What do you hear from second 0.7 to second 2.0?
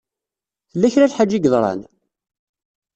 Tella kra n lḥaǧa i yeḍṛan?